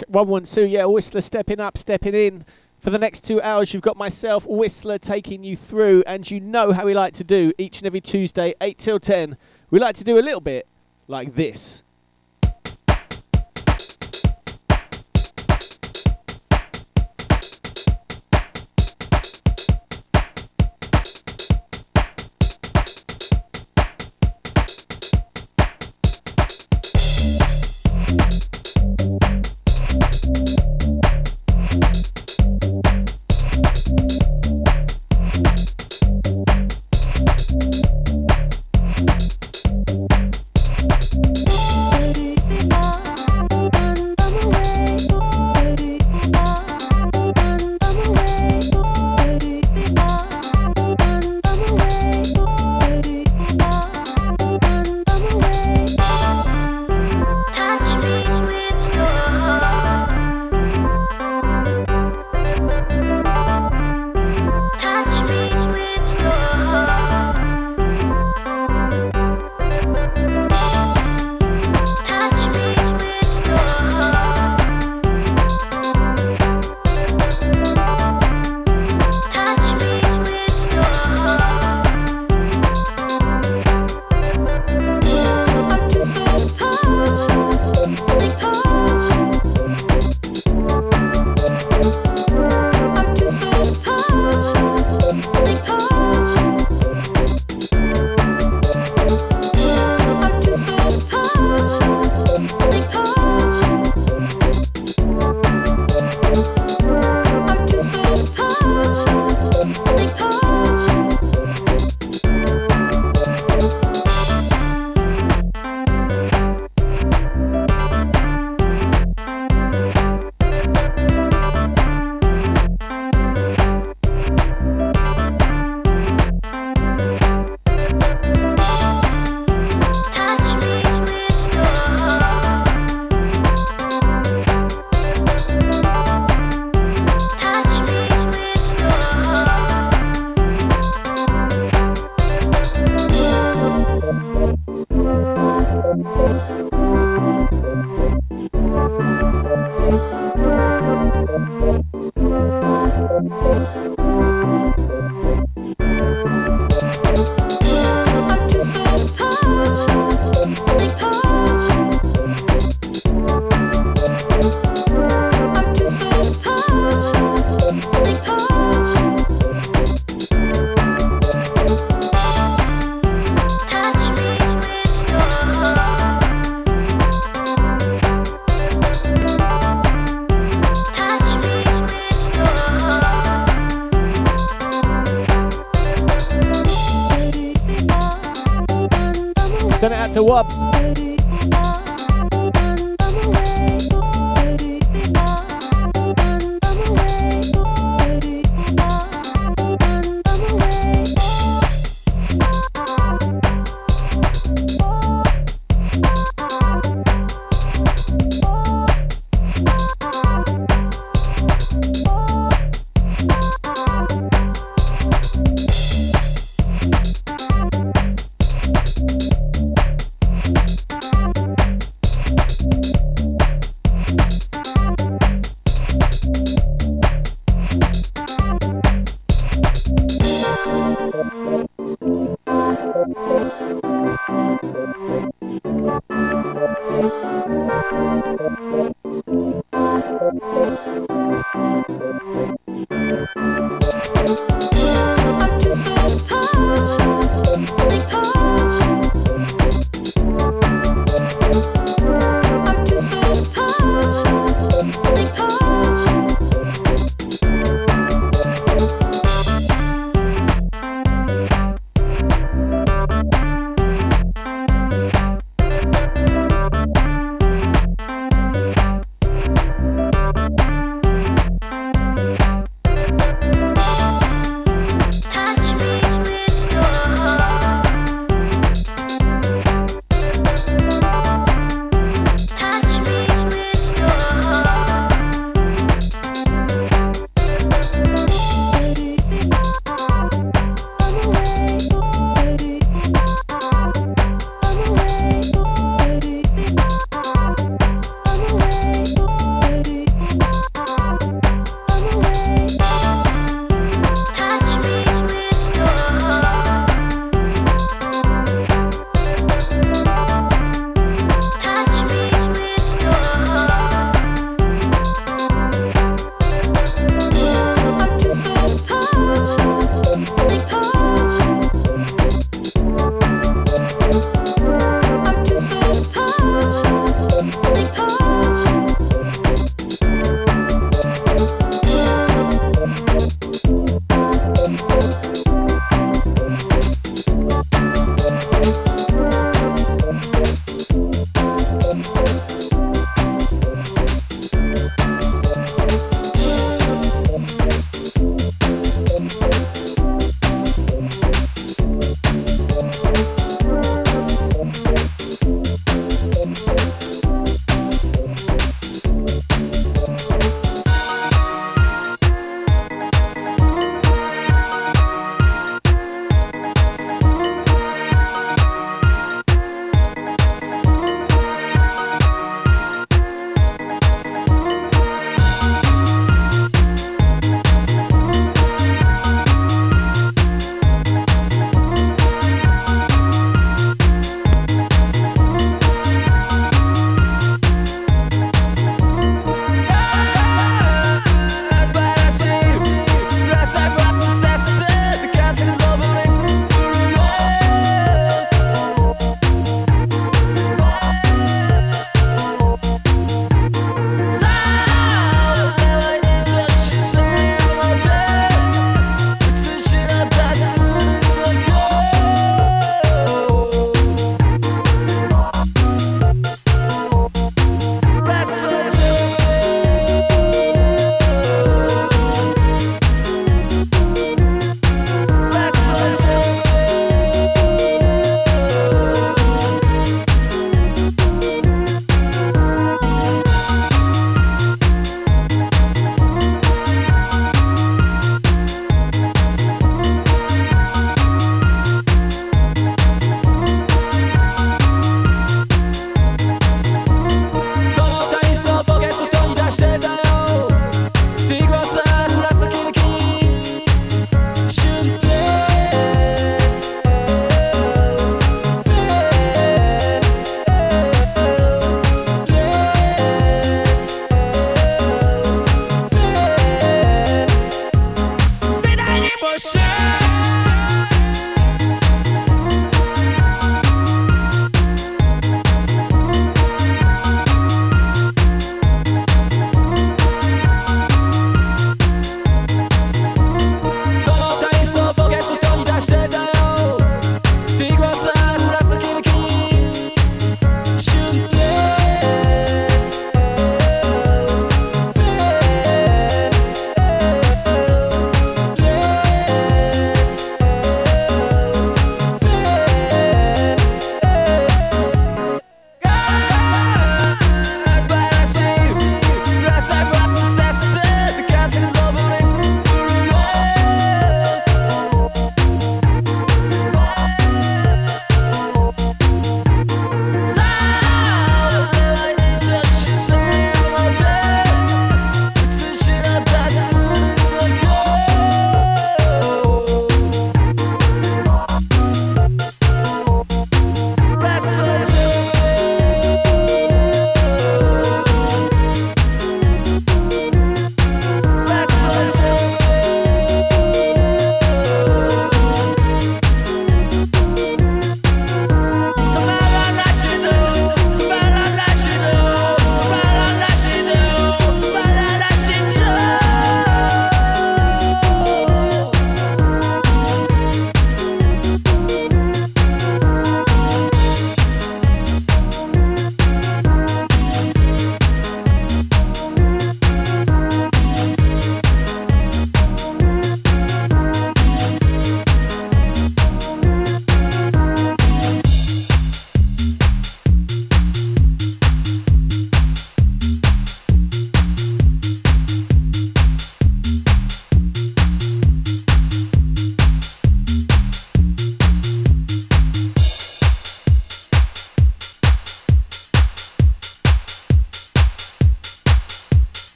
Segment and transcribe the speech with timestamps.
[0.00, 2.44] Ch- 112, yeah, Whistler stepping up, stepping in.
[2.80, 6.72] For the next two hours, you've got myself, Whistler, taking you through, and you know
[6.72, 9.36] how we like to do each and every Tuesday, 8 till 10.
[9.70, 10.66] We like to do a little bit
[11.06, 11.82] like this.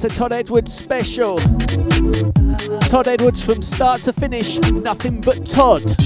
[0.00, 1.38] It's a Todd Edwards special.
[2.82, 5.96] Todd Edwards from start to finish, nothing but Todd.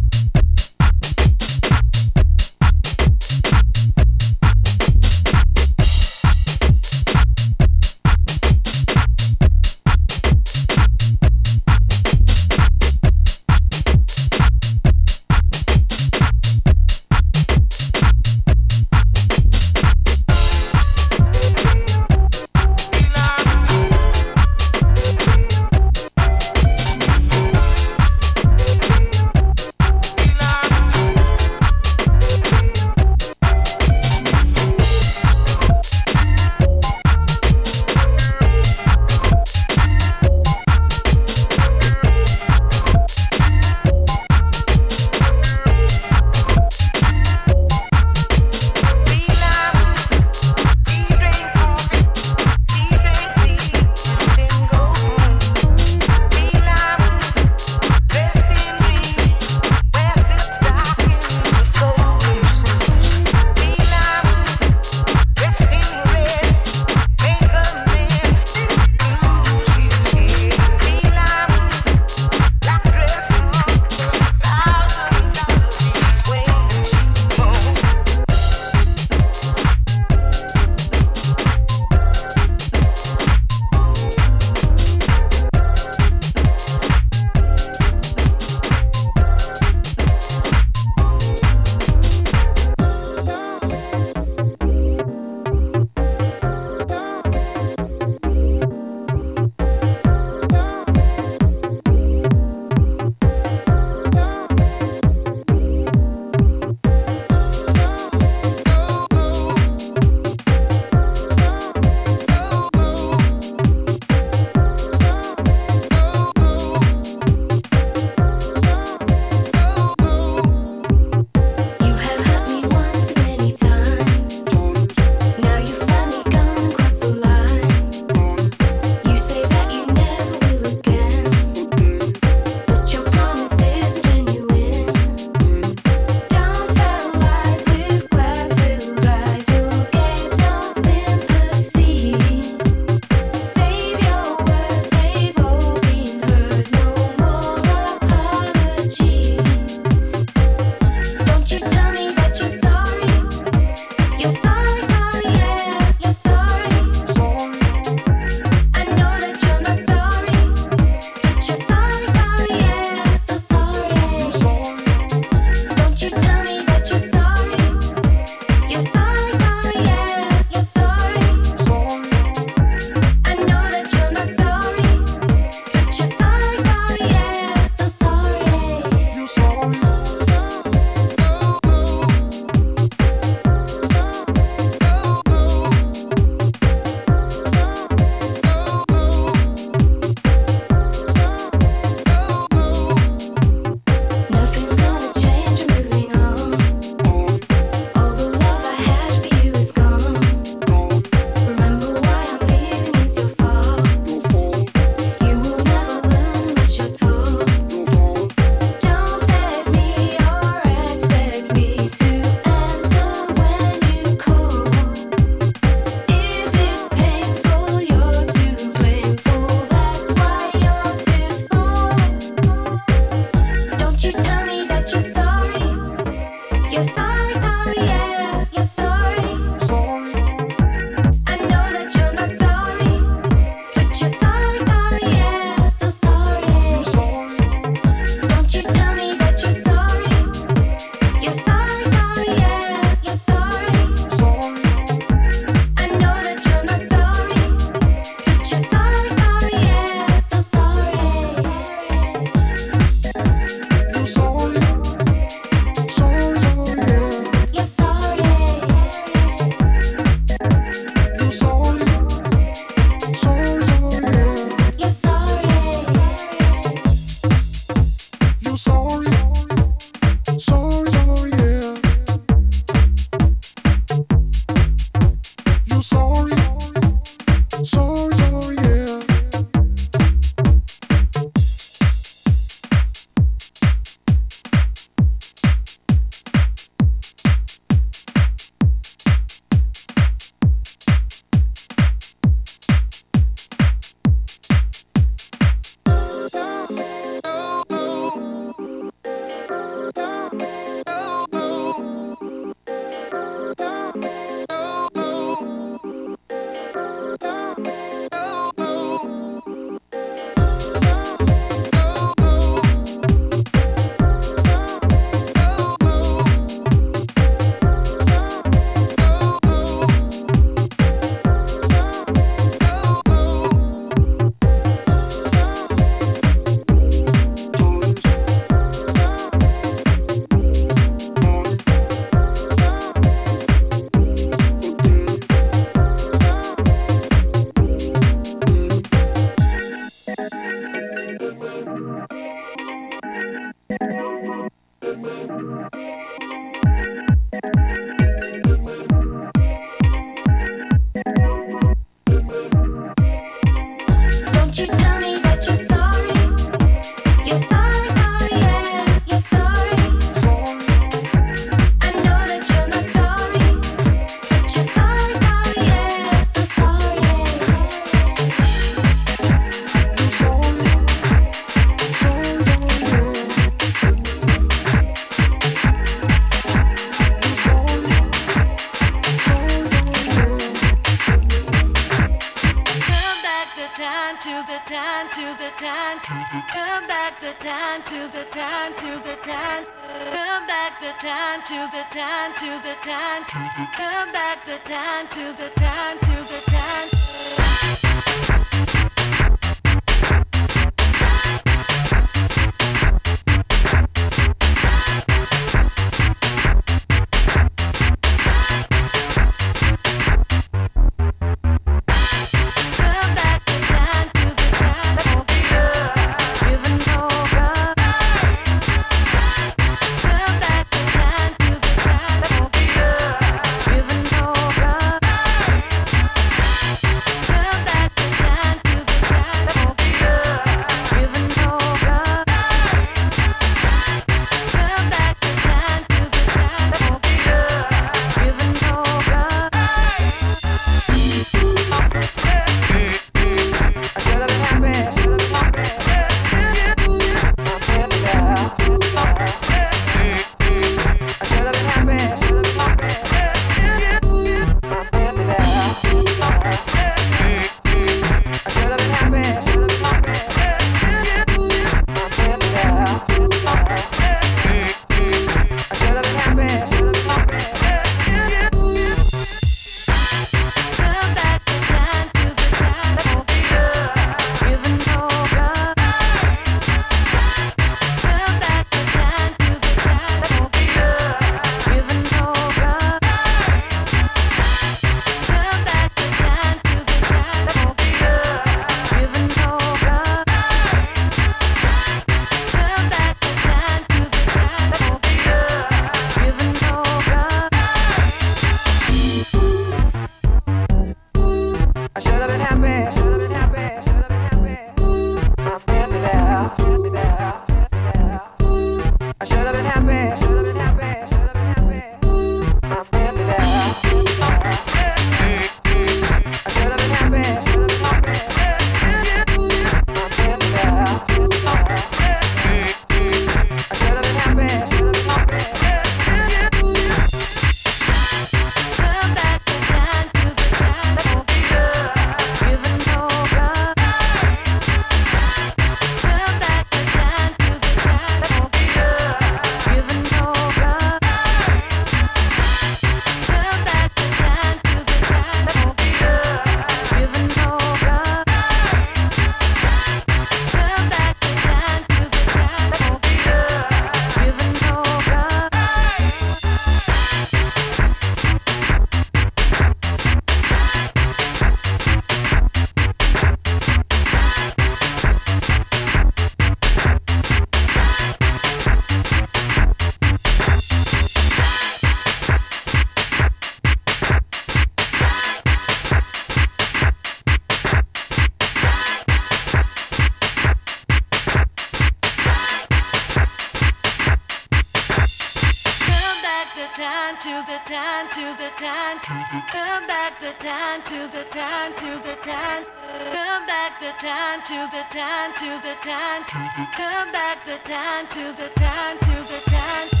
[593.81, 596.21] the time to the time to the time.
[596.23, 600.00] Come back the time to the time to the time.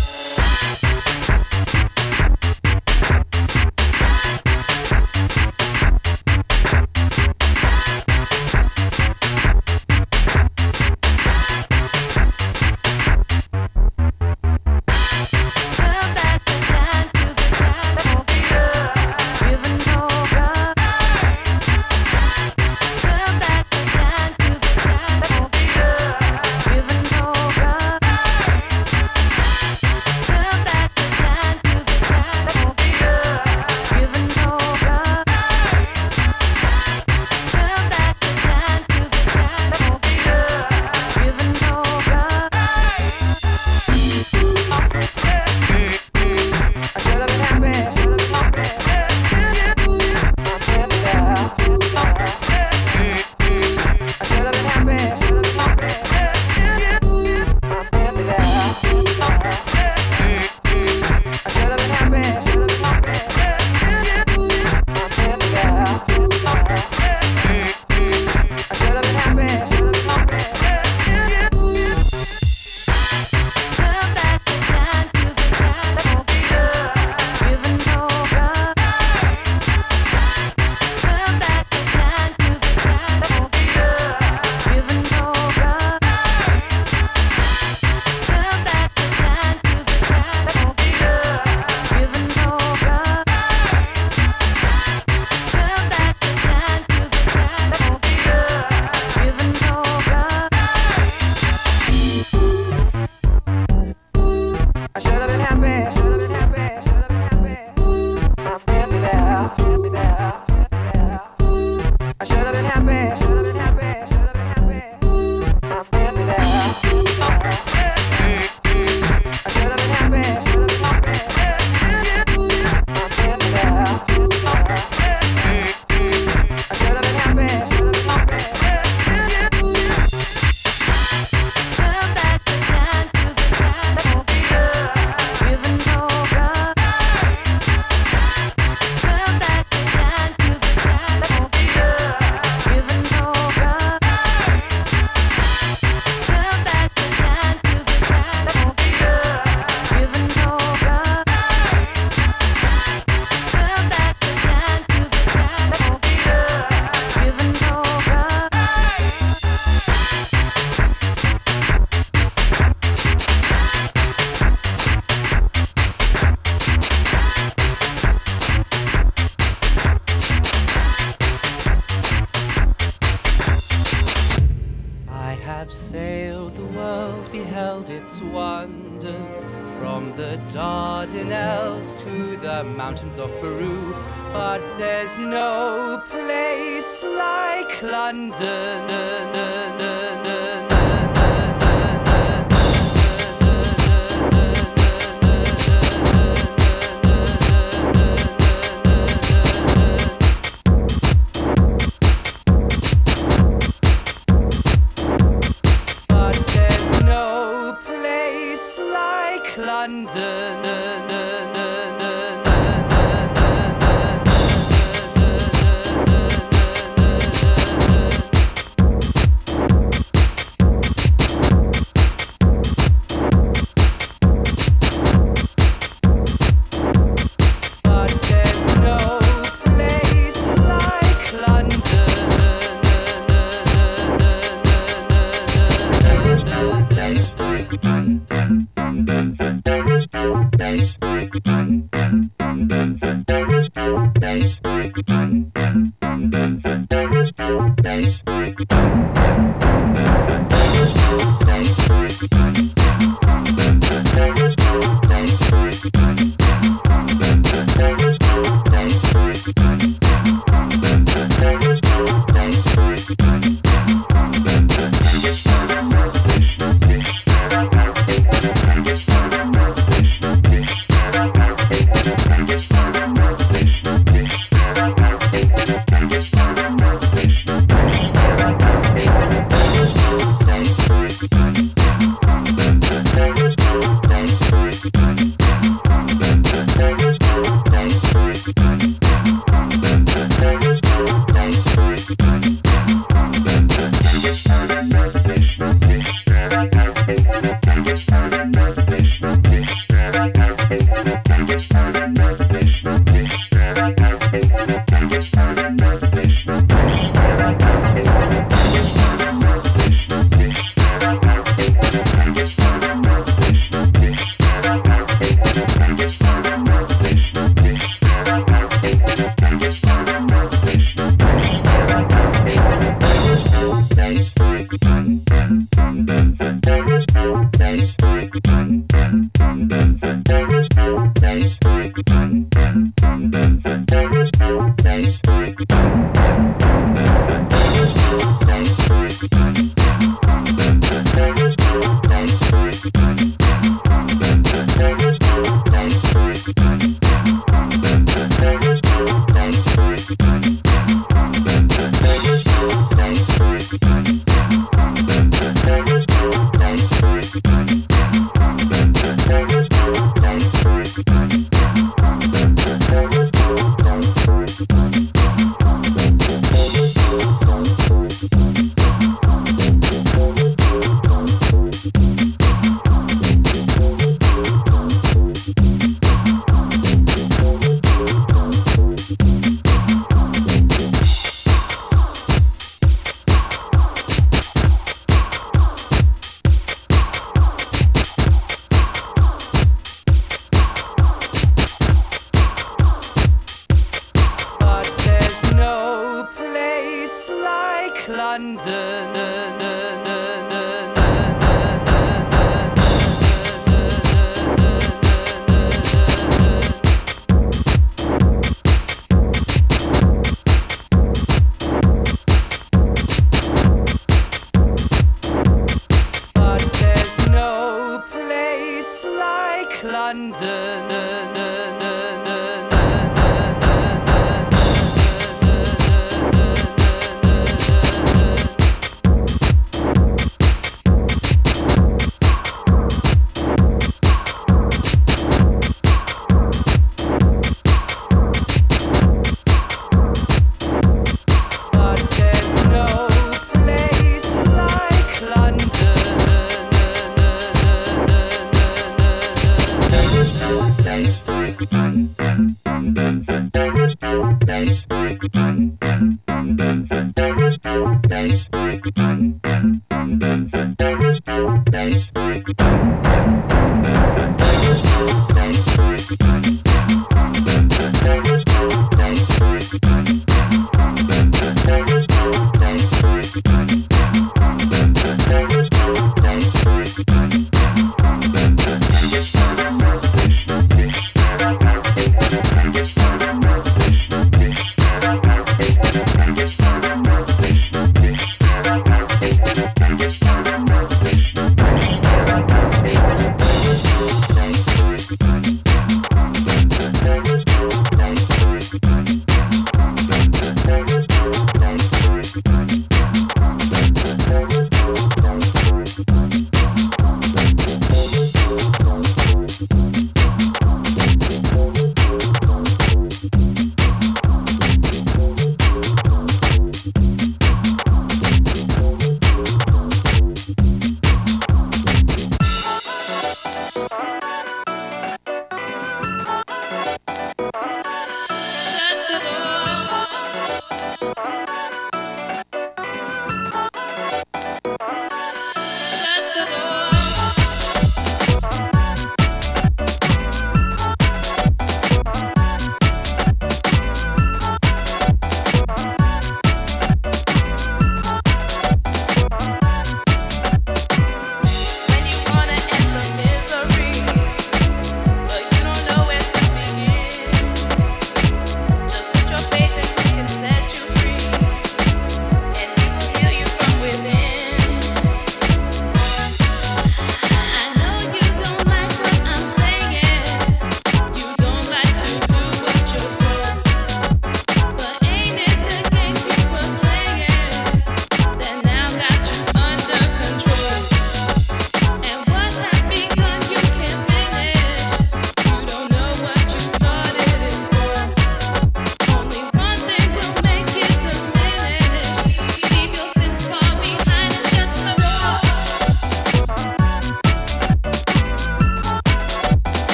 [421.33, 421.60] ne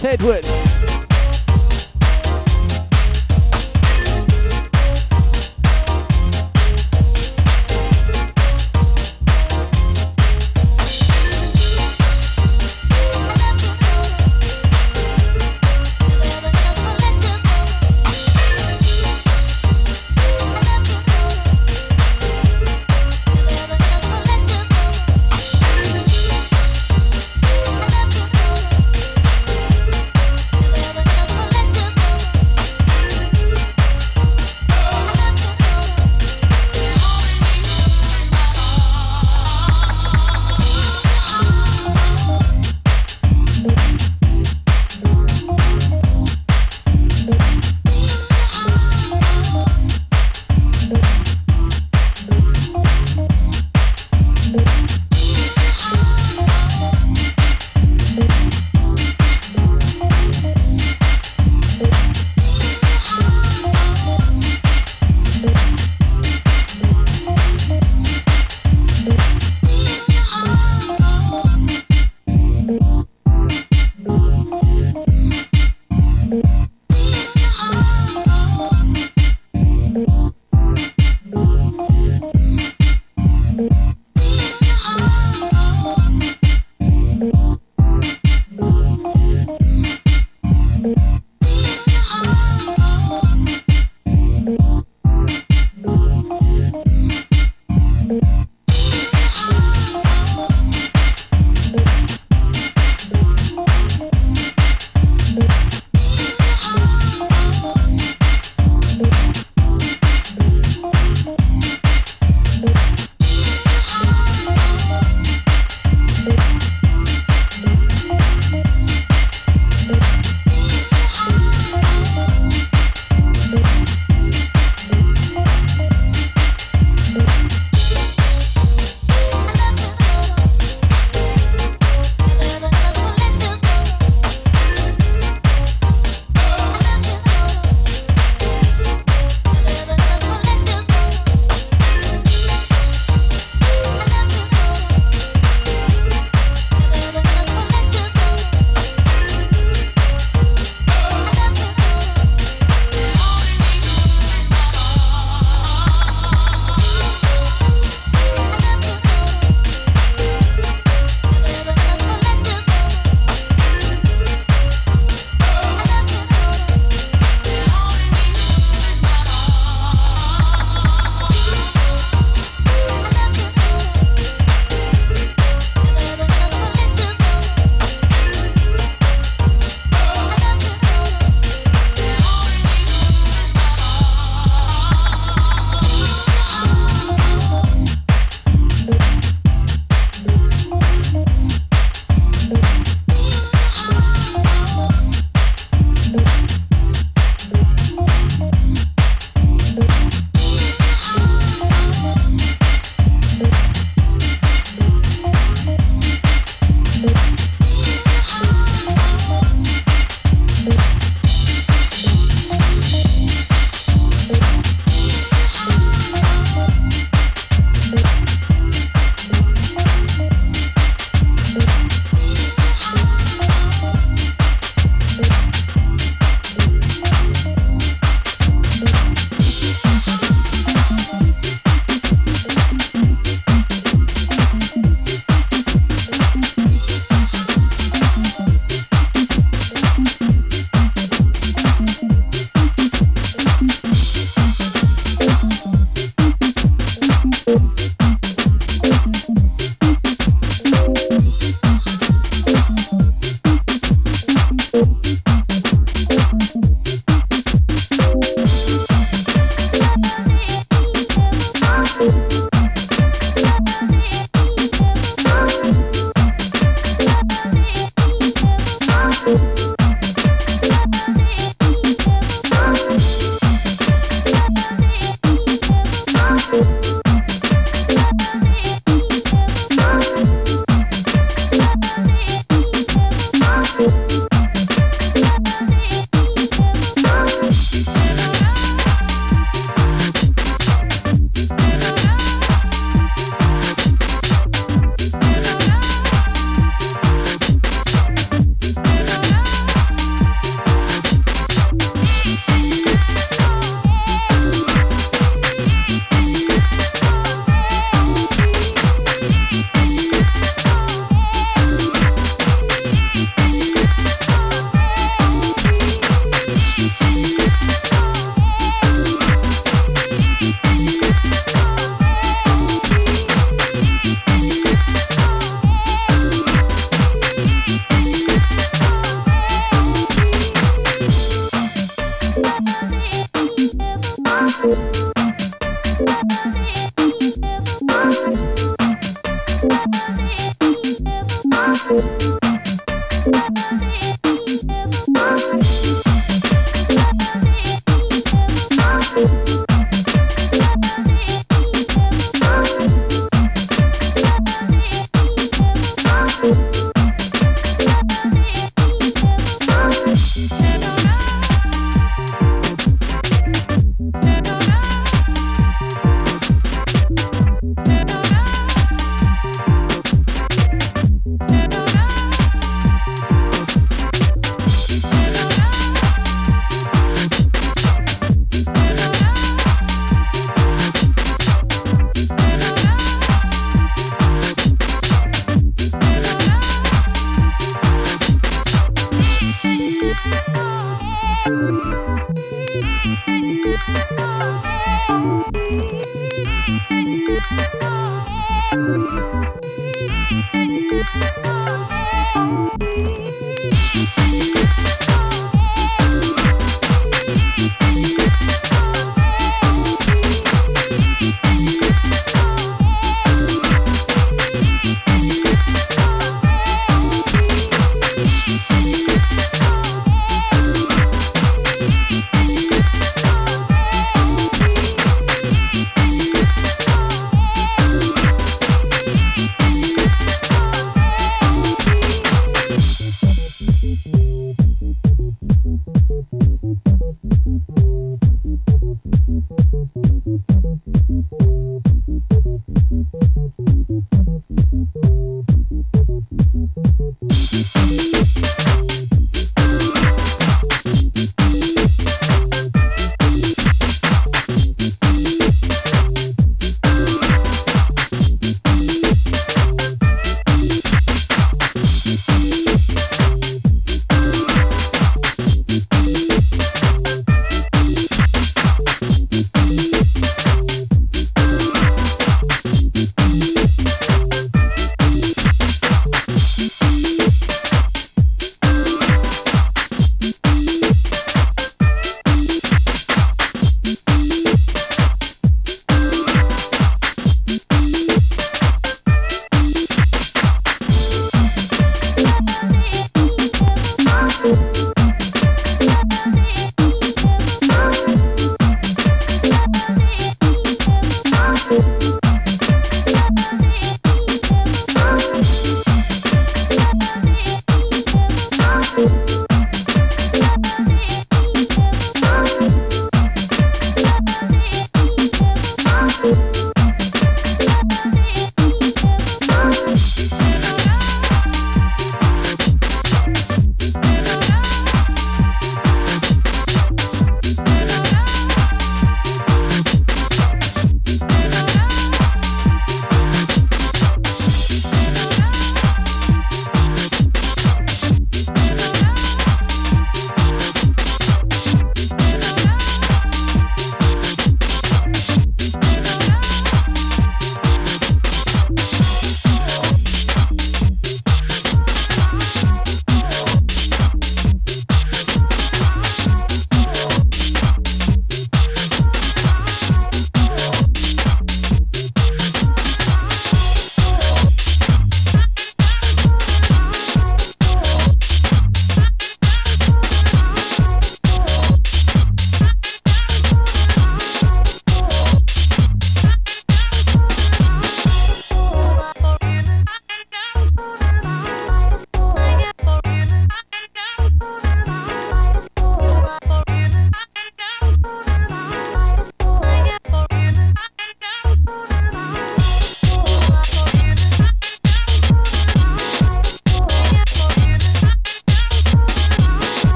[0.00, 0.22] Send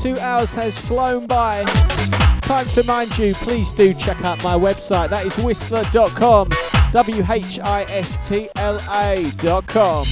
[0.00, 1.64] two hours has flown by.
[2.42, 5.10] Time to remind you, please do check out my website.
[5.10, 6.50] That is whistla.com.
[6.92, 10.06] W H I S T L A.com.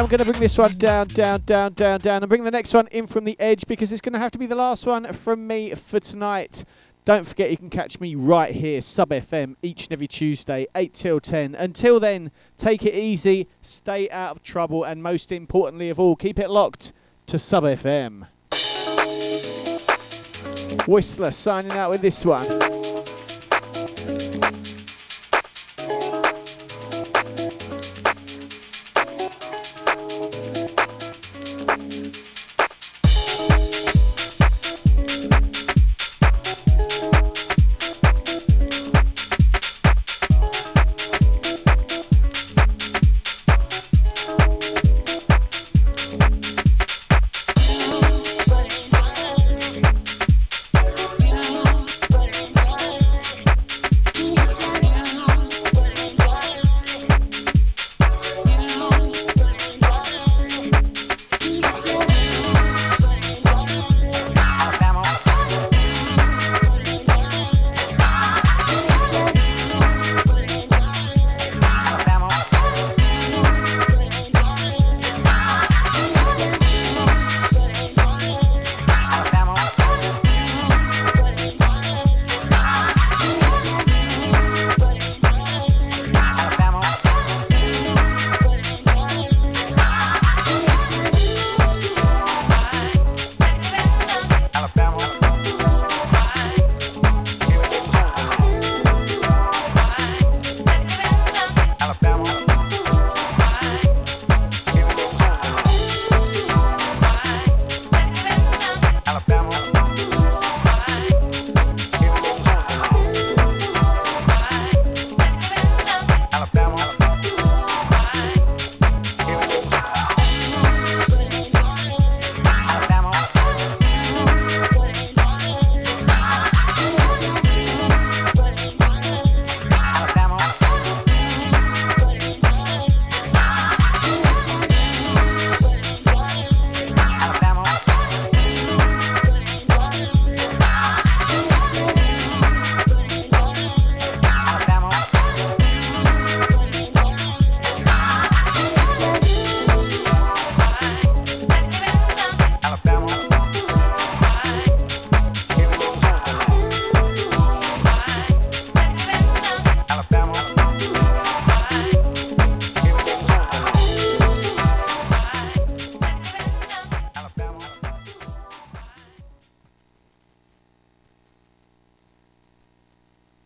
[0.00, 2.72] I'm going to bring this one down, down, down, down, down, and bring the next
[2.72, 5.12] one in from the edge because it's going to have to be the last one
[5.12, 6.64] from me for tonight.
[7.04, 10.94] Don't forget you can catch me right here, Sub FM, each and every Tuesday, 8
[10.94, 11.54] till 10.
[11.54, 16.38] Until then, take it easy, stay out of trouble, and most importantly of all, keep
[16.38, 16.94] it locked
[17.26, 18.26] to Sub FM.
[20.86, 22.79] Whistla signing out with this one.